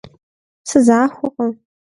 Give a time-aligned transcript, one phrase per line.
[0.69, 1.47] Сызахуэкъэ?